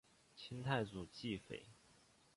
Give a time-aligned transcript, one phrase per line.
[0.35, 1.63] 清太祖继妃。